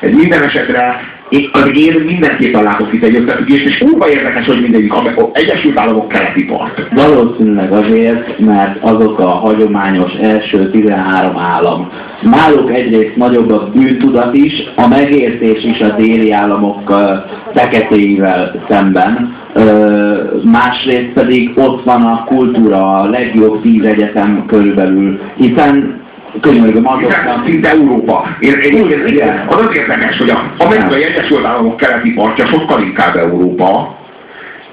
Ez 0.00 0.12
minden 0.12 0.42
esetre 0.42 1.00
én, 1.28 1.48
az 1.52 1.70
én 1.74 2.02
mindenképpen 2.06 2.62
látok 2.62 2.92
itt 2.92 3.02
egy 3.02 3.16
összefüggést, 3.16 3.66
és 3.66 3.78
kurva 3.78 4.08
érdekes, 4.08 4.46
hogy 4.46 4.60
mindegyik 4.60 4.92
Egyesült 5.32 5.78
Államok 5.78 6.08
keleti 6.08 6.44
part. 6.44 6.88
Valószínűleg 6.94 7.72
azért, 7.72 8.38
mert 8.38 8.82
azok 8.82 9.18
a 9.18 9.26
hagyományos 9.26 10.12
első 10.12 10.70
13 10.70 11.38
állam. 11.38 11.90
Náluk 12.22 12.74
egyrészt 12.74 13.16
nagyobb 13.16 13.50
a 13.50 13.70
bűntudat 13.74 14.34
is, 14.34 14.52
a 14.76 14.88
megértés 14.88 15.64
is 15.64 15.80
a 15.80 15.94
déli 15.96 16.32
államok 16.32 16.92
feketéivel 17.54 18.64
szemben. 18.68 19.36
Ö, 19.54 20.05
másrészt 20.44 21.12
pedig 21.14 21.50
ott 21.54 21.84
van 21.84 22.02
a 22.02 22.24
kultúra, 22.24 23.00
a 23.00 23.08
legjobb 23.08 23.62
tíz 23.62 23.84
egyetem 23.84 24.44
körülbelül, 24.46 25.20
hiszen 25.36 26.04
könyörgöm 26.40 26.86
azoknak, 26.86 27.46
szinte 27.46 27.70
Európa. 27.70 28.36
Én, 28.40 28.52
én, 28.52 28.90
én, 28.90 29.06
Igen. 29.06 29.46
az 29.48 29.56
az 29.56 29.76
érdekes, 29.76 30.18
hogy 30.18 30.30
a 30.30 30.52
amerikai 30.58 31.04
Egyesült 31.04 31.44
Államok 31.44 31.76
keleti 31.76 32.12
partja 32.12 32.46
sokkal 32.46 32.82
inkább 32.82 33.16
Európa, 33.16 33.98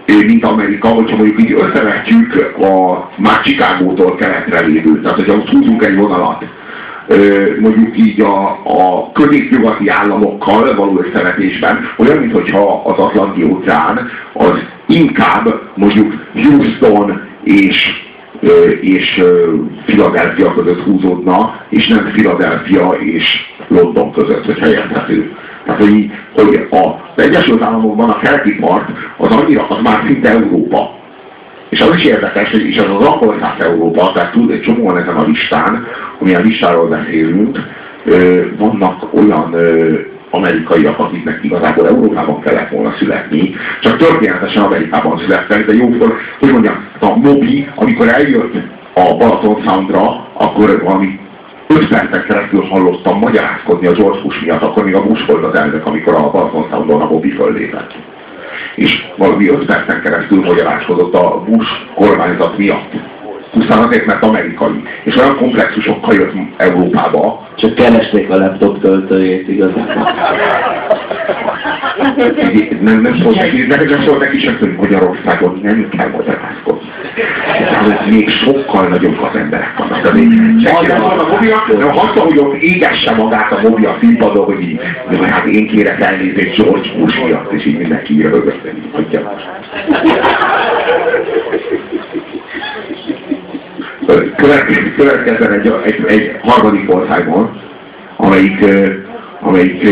eh, 0.05 0.23
mint 0.25 0.45
Amerika, 0.45 0.87
hogyha 0.87 1.15
mondjuk 1.15 1.41
így 1.41 1.51
összevetjük 1.51 2.55
a 2.59 3.09
már 3.17 3.41
Chicagótól 3.41 4.15
keletre 4.15 4.65
lévő, 4.65 5.01
tehát 5.01 5.17
hogyha 5.17 5.43
húzunk 5.51 5.83
egy 5.83 5.95
vonalat, 5.95 6.45
mondjuk 7.59 7.97
így 7.97 8.21
a, 8.21 8.59
a 8.63 9.11
középnyugati 9.11 9.89
államokkal 9.89 10.75
való 10.75 10.99
összevetésben, 11.05 11.79
olyan, 11.97 12.17
mintha 12.17 12.81
az 12.85 12.97
Atlanti 12.97 13.43
óceán 13.43 14.09
az 14.33 14.51
inkább 14.87 15.61
mondjuk 15.75 16.13
Houston 16.33 17.21
és 17.43 18.01
és 18.81 19.23
Philadelphia 19.85 20.53
között 20.53 20.81
húzódna, 20.81 21.61
és 21.69 21.87
nem 21.87 22.11
Philadelphia 22.11 22.89
és 22.89 23.53
London 23.67 24.11
között, 24.11 24.45
hogyha 24.45 24.67
érthető. 24.67 25.35
Tehát, 25.65 25.81
hogy, 25.81 26.11
hogy 26.33 26.67
az 26.69 27.23
Egyesült 27.23 27.61
Államokban 27.61 28.09
a 28.09 28.19
keleti 28.19 28.55
part 28.55 28.89
az 29.17 29.35
annyira, 29.35 29.67
az 29.67 29.77
már 29.83 30.03
szinte 30.07 30.29
Európa. 30.29 31.01
És 31.73 31.79
az 31.79 31.95
is 31.95 32.03
érdekes, 32.03 32.51
hogy 32.51 32.65
és 32.65 32.77
az 32.77 32.95
az 32.99 33.05
angol 33.07 33.35
száz 33.39 33.59
Európa, 33.59 34.11
tehát 34.11 34.31
tud 34.31 34.51
egy 34.51 34.61
csomóan 34.61 34.97
ezen 34.97 35.15
a 35.15 35.23
listán, 35.23 35.87
amilyen 36.19 36.41
listáról 36.41 36.87
beszélünk, 36.87 37.59
vannak 38.57 39.13
olyan 39.13 39.55
amerikaiak, 40.29 40.99
akiknek 40.99 41.39
igazából 41.43 41.87
Európában 41.87 42.41
kellett 42.41 42.69
volna 42.69 42.93
születni, 42.97 43.55
csak 43.81 43.97
történetesen 43.97 44.63
Amerikában 44.63 45.17
születtek, 45.17 45.65
de 45.65 45.73
jókor, 45.73 46.15
hogy 46.39 46.51
mondjam, 46.51 46.87
a 46.99 47.15
Moby, 47.15 47.67
amikor 47.75 48.07
eljött 48.07 48.55
a 48.93 49.17
Balaton 49.17 49.61
Soundra, 49.65 50.27
akkor 50.33 50.83
valami 50.83 51.19
öt 51.67 51.87
percen 51.87 52.23
keresztül 52.27 52.61
hallottam 52.61 53.19
magyarázkodni 53.19 53.87
a 53.87 53.91
George 53.91 54.21
Bush 54.21 54.43
miatt, 54.43 54.61
akkor 54.61 54.83
még 54.83 54.95
a 54.95 55.03
Bush 55.03 55.27
volt 55.27 55.45
az 55.45 55.59
elnök, 55.59 55.85
amikor 55.85 56.13
a 56.13 56.31
Balaton 56.31 56.67
Soundon 56.69 57.01
a 57.01 57.05
Moby 57.05 57.31
föllépett 57.31 58.12
és 58.75 59.05
valami 59.17 59.47
öt 59.47 59.65
percen 59.65 60.01
keresztül 60.01 60.43
magyarázkodott 60.43 61.13
a 61.13 61.43
Bush 61.47 61.69
kormányzat 61.95 62.57
miatt. 62.57 62.91
Pusztán 63.53 63.83
azért, 63.83 64.05
mert 64.05 64.23
amerikai. 64.23 64.83
És 65.03 65.15
olyan 65.15 65.37
komplexusokkal 65.37 66.13
jött 66.13 66.33
Európába, 66.57 67.47
csak 67.55 67.75
keresték 67.75 68.29
a 68.29 68.37
laptop 68.37 68.81
töltőjét 68.81 69.47
igazából. 69.47 70.13
nem, 72.81 73.01
nem 73.01 73.19
szólt 73.21 73.35
neki, 73.35 73.61
neked 73.61 73.89
nem 73.89 74.03
szólt 74.05 74.19
neki 74.19 74.39
sem, 74.39 74.57
hogy 74.59 74.75
Magyarországon 74.77 75.59
nem 75.63 75.89
kell 75.97 76.09
magyarázkodni. 76.09 76.87
Tehát 77.57 78.09
még 78.09 78.29
sokkal 78.29 78.87
nagyobb 78.87 79.21
az 79.21 79.35
emberek 79.35 79.77
vannak. 79.77 80.01
De 80.01 80.11
még 80.13 80.27
nem 80.27 80.57
de 81.77 81.91
hagyta, 81.91 82.21
hogy 82.21 82.37
ott 82.37 82.53
égesse 82.53 83.15
magát 83.15 83.51
a 83.51 83.59
mobia 83.61 83.97
színpadon, 83.99 84.45
hogy 84.45 84.61
így, 84.61 84.79
de 85.09 85.27
hát 85.27 85.45
én 85.45 85.67
kérek 85.67 86.01
elnézést 86.01 86.57
George 86.57 86.89
Bush 86.97 87.23
miatt, 87.23 87.51
és 87.51 87.65
így 87.65 87.77
mindenki 87.77 88.21
rögött, 88.21 88.67
így 88.99 89.19
hagyja. 94.47 94.93
Következzen 94.95 95.51
egy, 95.51 95.73
egy, 95.83 96.03
egy 96.07 96.35
harmadik 96.41 96.95
országban, 96.95 97.61
amelyik, 98.17 98.65
amelyik 99.41 99.87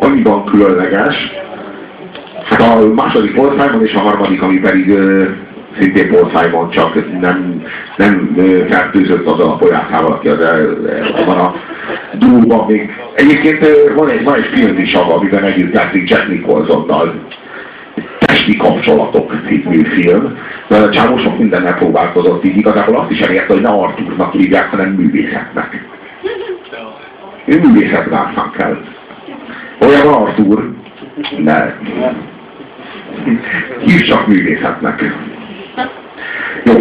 annyiban 0.00 0.44
különleges, 0.44 1.14
hát 2.44 2.60
a 2.60 2.92
második 2.94 3.34
Simon 3.34 3.84
és 3.84 3.94
a 3.94 3.98
harmadik, 3.98 4.42
ami 4.42 4.58
pedig 4.58 4.98
szintén 5.78 6.16
Simon, 6.34 6.70
csak 6.70 7.20
nem, 7.20 7.62
nem 7.96 8.36
fertőzött 8.68 9.26
azzal 9.26 9.50
a 9.50 9.58
folyásával, 9.58 10.12
aki 10.12 10.28
az 10.28 10.38
van 11.26 11.38
a 11.38 11.54
dúlban 12.18 12.66
még. 12.66 12.90
Egyébként 13.14 13.66
van 13.96 14.10
egy, 14.10 14.24
van 14.24 14.34
egy 14.34 14.50
film 14.54 14.78
is, 14.78 14.94
ahol, 14.94 15.14
amiben 15.14 15.44
együtt 15.44 15.74
játszik 15.74 16.10
Jack 16.10 16.28
Nicholsonnal, 16.28 17.14
testi 18.32 18.56
kapcsolatok 18.56 19.34
című 19.46 19.84
film. 19.84 20.38
A 20.68 20.88
csávó 20.88 21.18
sok 21.18 21.38
mindennel 21.38 21.74
próbálkozott, 21.74 22.44
így 22.44 22.56
igazából 22.56 22.96
azt 22.96 23.10
is 23.10 23.20
elérte, 23.20 23.52
hogy 23.52 23.62
ne 23.62 23.68
Arthurnak 23.68 24.32
hívják, 24.32 24.70
hanem 24.70 24.90
művészetnek. 24.90 25.86
Ő 27.44 27.60
művészet 27.60 28.08
kell. 28.56 28.84
Olyan 29.80 30.06
Arthur, 30.06 30.70
de 31.38 31.78
hívd 33.84 34.04
csak 34.04 34.26
művészetnek. 34.26 35.14
Jó, 36.64 36.74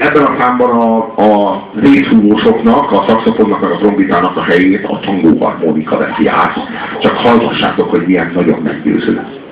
ebben 0.00 0.22
a 0.22 0.36
számban 0.38 0.70
a, 0.70 0.96
a 1.22 1.62
részhúvósoknak, 1.80 2.92
a 2.92 3.04
szakszofonnak, 3.08 3.60
meg 3.60 3.70
a 3.70 3.76
trombitának 3.76 4.36
a 4.36 4.42
helyét 4.42 4.84
a 4.84 5.00
tangó 5.00 5.44
harmonika 5.44 5.96
veszi 5.96 6.26
át. 6.26 6.54
Csak 7.00 7.16
hallgassátok, 7.16 7.90
hogy 7.90 8.06
milyen 8.06 8.32
nagyon 8.34 8.60
meggyőző. 8.62 9.42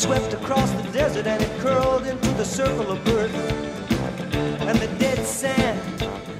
Swept 0.00 0.32
across 0.32 0.70
the 0.70 0.82
desert, 0.92 1.26
and 1.26 1.42
it 1.42 1.50
curled 1.60 2.06
into 2.06 2.30
the 2.40 2.44
circle 2.44 2.90
of 2.90 3.04
birth. 3.04 3.34
And 4.68 4.78
the 4.78 4.88
dead 4.98 5.26
sand 5.26 5.78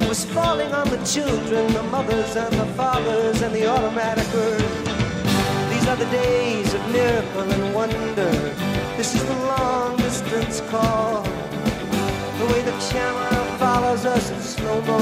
was 0.09 0.25
falling 0.25 0.73
on 0.73 0.89
the 0.89 0.97
children, 1.05 1.71
the 1.75 1.83
mothers 1.83 2.37
and 2.37 2.55
the 2.55 2.65
fathers, 2.73 3.43
and 3.43 3.55
the 3.55 3.67
automatic 3.67 4.27
earth. 4.35 4.77
These 5.69 5.87
are 5.89 5.97
the 5.97 6.11
days 6.11 6.73
of 6.73 6.81
miracle 6.91 7.51
and 7.53 7.75
wonder. 7.75 8.31
This 8.97 9.15
is 9.15 9.23
the 9.27 9.39
long 9.53 9.95
distance 9.99 10.63
call. 10.71 11.23
The 12.41 12.47
way 12.53 12.63
the 12.63 12.77
camera 12.91 13.59
follows 13.59 14.07
us 14.07 14.31
in 14.31 14.41
slow 14.41 14.81
mo. 14.81 15.01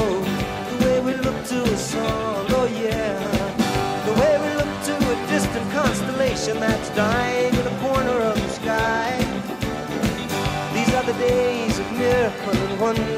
The 0.71 0.85
way 0.85 1.01
we 1.01 1.15
look 1.15 1.45
to 1.53 1.63
a 1.63 1.77
song, 1.77 2.47
oh 2.59 2.69
yeah. 2.83 3.15
The 4.09 4.15
way 4.21 4.35
we 4.45 4.51
look 4.61 4.73
to 4.89 4.95
a 5.15 5.27
distant 5.29 5.71
constellation 5.71 6.59
that's 6.59 6.91
dying 6.97 7.55
in 7.55 7.65
a 7.65 7.79
corner 7.81 8.19
of 8.31 8.48
sky. 8.69 9.17
These 10.75 10.93
are 10.97 11.05
the 11.11 11.15
days 11.15 11.79
of 11.79 11.87
miracle 11.93 12.57
and 12.65 12.81
wonder. 12.81 13.18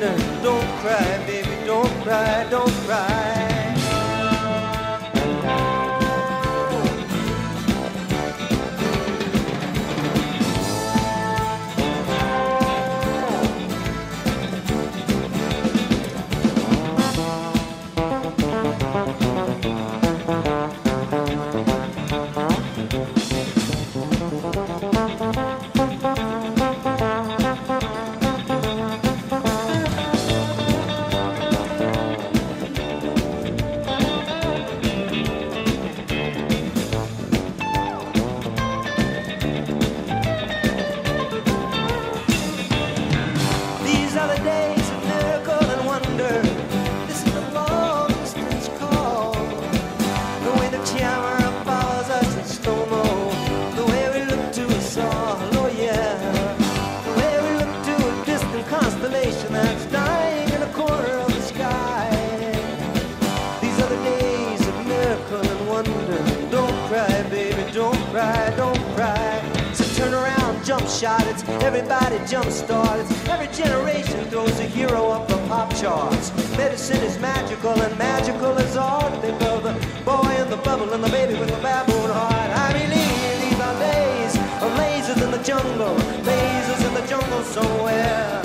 Everybody 71.71 72.19
jump 72.27 72.51
start. 72.51 72.99
It's 72.99 73.29
every 73.29 73.47
generation 73.55 74.25
throws 74.25 74.59
a 74.59 74.65
hero 74.65 75.11
up 75.11 75.29
the 75.29 75.37
pop 75.47 75.71
charts. 75.77 76.33
Medicine 76.59 77.01
is 77.03 77.17
magical 77.21 77.71
and 77.81 77.97
magical 77.97 78.59
is 78.59 78.77
art. 78.77 79.13
They 79.23 79.31
build 79.39 79.63
the 79.63 79.75
boy 80.05 80.35
in 80.43 80.51
the 80.51 80.57
bubble 80.67 80.93
and 80.93 81.03
the 81.05 81.11
baby 81.11 81.39
with 81.39 81.49
the 81.49 81.63
baboon 81.63 82.11
heart. 82.11 82.51
I 82.67 82.73
believe 82.73 83.37
these 83.45 83.61
are 83.67 83.77
days 83.79 84.35
of 84.65 84.71
lasers 84.83 85.23
in 85.23 85.31
the 85.31 85.43
jungle, 85.51 85.95
lasers 86.27 86.83
in 86.89 86.93
the 86.99 87.07
jungle 87.07 87.43
somewhere. 87.45 88.43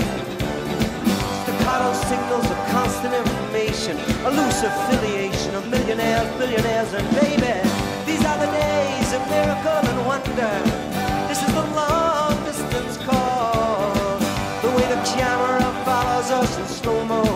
Staccato 1.41 1.93
signals 2.05 2.45
of 2.45 2.59
constant 2.77 3.13
information, 3.15 3.97
a 4.27 4.29
loose 4.37 4.61
affiliation 4.61 5.55
of 5.55 5.67
millionaires, 5.67 6.29
billionaires, 6.37 6.93
and 6.93 7.07
baby. 7.15 7.57
These 8.05 8.23
are 8.23 8.37
the 8.37 8.51
days 8.53 9.09
of 9.17 9.21
miracle 9.33 9.81
and 9.89 10.05
wonder. 10.05 10.94
motion, 16.45 16.67
slow 16.67 17.05
mo. 17.05 17.34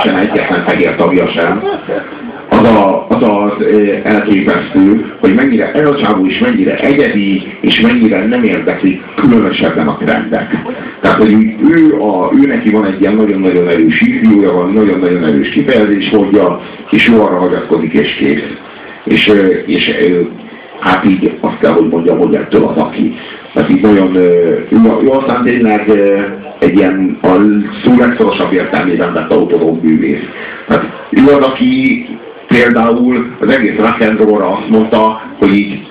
Sincsen 0.00 0.20
egyetlen 0.20 0.64
fehér 0.64 0.94
tagja 0.94 1.28
sem. 1.28 1.62
Az, 2.48 2.68
a, 2.68 3.06
az 3.08 3.22
az 3.22 3.66
elképesztő, 4.02 5.14
hogy 5.20 5.34
mennyire 5.34 5.72
ez 5.72 5.88
a 5.88 5.96
csávó 5.96 6.26
is 6.26 6.38
mennyire 6.38 6.74
egyedi, 6.76 7.42
és 7.60 7.80
mennyire 7.80 8.26
nem 8.26 8.44
érdekli 8.44 9.02
különösebben 9.14 9.88
a 9.88 9.96
trendek. 9.96 10.62
Tehát, 11.00 11.16
hogy 11.16 11.32
ő, 11.70 12.00
a, 12.00 12.30
ő 12.42 12.46
neki 12.46 12.70
van 12.70 12.84
egy 12.84 13.00
ilyen 13.00 13.14
nagyon-nagyon 13.14 13.68
erős 13.68 13.98
hívjója, 13.98 14.52
van 14.52 14.72
nagyon-nagyon 14.72 15.24
erős 15.24 15.48
kifejezés 15.48 16.10
módja, 16.10 16.60
és 16.90 17.08
ő 17.08 17.20
arra 17.20 17.38
hagyatkozik 17.38 17.92
és 17.92 18.14
kész. 18.14 18.56
És, 19.04 19.32
és 19.66 19.90
hát 20.80 21.04
így 21.04 21.36
azt 21.40 21.58
kell, 21.58 21.72
hogy 21.72 21.88
mondjam, 21.88 22.18
hogy 22.18 22.34
ettől 22.34 22.64
az 22.64 22.76
aki. 22.76 23.14
Tehát 23.52 23.70
így 23.70 23.80
nagyon, 23.80 24.14
ő, 24.14 24.66
ő 25.02 25.08
aztán 25.08 25.42
tényleg 25.42 25.84
egy 26.60 26.76
ilyen 26.76 27.18
a 27.22 27.28
szó 27.84 27.96
legszorosabb 27.98 28.52
értelmében 28.52 29.12
vett 29.12 29.30
autonóm 29.30 29.78
művész. 29.82 30.24
Tehát 30.66 30.84
ő 31.10 31.24
az, 31.24 31.46
aki 31.46 32.06
például 32.46 33.36
az 33.40 33.50
egész 33.50 33.76
rock 33.76 34.30
azt 34.42 34.68
mondta, 34.68 35.22
hogy 35.38 35.54
így 35.54 35.86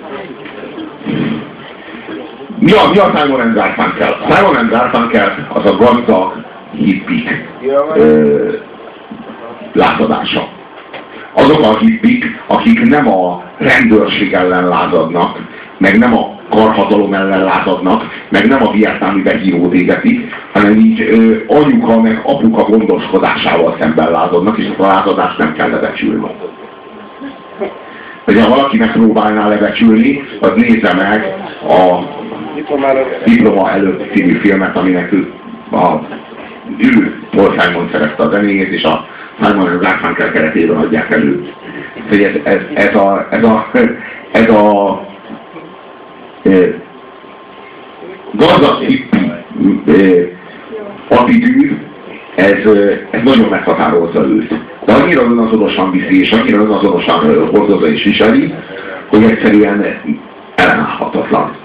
mi 2.59 2.71
a, 2.71 2.89
mi 2.91 2.97
a 2.97 3.17
Simon 3.17 3.39
and 3.39 3.53
Garfunkel? 3.53 4.17
Simon 4.29 4.55
and 4.55 4.69
Garfunkel 4.69 5.47
az 5.53 5.65
a 5.65 5.75
gazdag 5.75 6.45
hippik 6.71 7.47
ö, 7.95 8.53
látadása. 9.73 10.47
Azok 11.33 11.63
a 11.63 11.77
hippik, 11.77 12.25
akik 12.47 12.81
nem 12.81 13.07
a 13.07 13.43
rendőrség 13.57 14.33
ellen 14.33 14.67
lázadnak, 14.67 15.39
meg 15.77 15.97
nem 15.97 16.17
a 16.17 16.38
karhatalom 16.49 17.13
ellen 17.13 17.43
lázadnak, 17.43 18.03
meg 18.29 18.47
nem 18.47 18.67
a 18.67 18.71
vietnámi 18.71 19.21
behírót 19.21 19.73
égetik, 19.73 20.33
hanem 20.53 20.77
így 20.77 21.01
ö, 21.01 21.37
anyuka 21.47 22.01
meg 22.01 22.21
apuka 22.23 22.63
gondoskodásával 22.63 23.75
szemben 23.79 24.11
lázadnak, 24.11 24.57
és 24.57 24.67
a 24.77 24.81
lázadást 24.81 25.37
nem 25.37 25.53
kell 25.53 25.69
lebecsülni. 25.69 26.27
Hogyha 28.25 28.49
valaki 28.49 28.77
megpróbálná 28.77 29.47
lebecsülni, 29.47 30.21
az 30.41 30.51
nézze 30.55 30.93
meg 30.93 31.35
a 31.67 31.99
diploma 33.25 33.71
előtt 33.71 34.11
című 34.13 34.33
filmet, 34.33 34.77
aminek 34.77 35.13
a, 35.71 35.99
ő 36.77 37.23
Paul 37.31 37.59
Simon 37.59 37.89
szerezte 37.91 38.23
a 38.23 38.29
zenéjét, 38.29 38.71
és 38.71 38.83
a 38.83 39.05
Simon 39.41 39.77
Garfunkel 39.77 40.31
keretében 40.31 40.77
adják 40.77 41.11
elő. 41.13 41.53
Ez, 42.09 42.17
ez, 42.43 42.59
ez 42.73 42.95
a, 42.95 43.27
ez 43.29 43.43
a, 43.43 43.71
ez 44.31 44.49
a 44.49 45.07
gazdag 48.33 48.63
attitűd, 51.09 51.77
ez, 52.35 52.65
ez 53.11 53.23
nagyon 53.23 53.49
meghatározza 53.49 54.27
őt. 54.27 54.53
De 54.85 54.93
annyira 54.93 55.21
önazonosan 55.21 55.91
viszi, 55.91 56.19
és 56.19 56.31
annyira 56.31 56.61
önazonosan 56.61 57.47
hordozza 57.51 57.87
és 57.87 58.03
viseli, 58.03 58.53
hogy 59.07 59.23
egyszerűen 59.23 59.85
ellenállhatatlan. 60.55 61.58